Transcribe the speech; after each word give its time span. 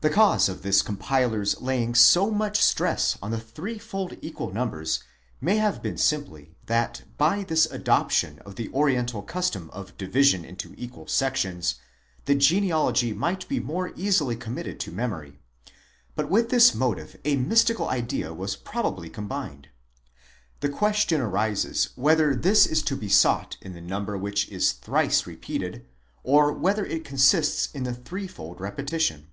The 0.00 0.10
cause 0.10 0.50
of 0.50 0.60
the 0.60 0.82
compiler's 0.84 1.58
laying 1.62 1.94
so 1.94 2.30
much 2.30 2.62
stress 2.62 3.16
on 3.22 3.30
the 3.30 3.40
threefold 3.40 4.18
equal 4.20 4.52
numbers, 4.52 5.02
may 5.40 5.56
have 5.56 5.80
been 5.82 5.96
simply, 5.96 6.54
that 6.66 7.04
by 7.16 7.42
this 7.42 7.64
adoption 7.64 8.38
of 8.40 8.56
the 8.56 8.70
Oriental 8.74 9.22
custom 9.22 9.70
of 9.70 9.96
division 9.96 10.44
into 10.44 10.74
equal 10.76 11.06
sections, 11.06 11.76
the 12.26 12.34
genealogy 12.34 13.14
might 13.14 13.48
be 13.48 13.58
more 13.60 13.94
easily 13.96 14.36
committed 14.36 14.78
to 14.80 14.92
memory 14.92 15.38
:19 15.66 15.76
but 16.16 16.28
with 16.28 16.50
this 16.50 16.74
motive 16.74 17.16
a 17.24 17.36
mystical 17.36 17.88
idea 17.88 18.34
was 18.34 18.56
probably 18.56 19.08
combined. 19.08 19.68
'The 20.60 20.68
question 20.68 21.22
arises 21.22 21.88
whether 21.94 22.34
this 22.34 22.66
is 22.66 22.82
to 22.82 22.94
be 22.94 23.08
sought 23.08 23.56
in 23.62 23.72
the 23.72 23.80
number 23.80 24.18
which 24.18 24.50
is 24.50 24.72
thrice 24.72 25.26
repeated, 25.26 25.86
or 26.22 26.52
whether 26.52 26.84
it 26.84 27.06
consists 27.06 27.70
in 27.74 27.84
the 27.84 27.94
threefold 27.94 28.60
repetition? 28.60 29.28